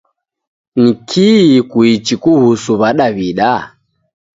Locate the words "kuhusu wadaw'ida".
2.23-3.51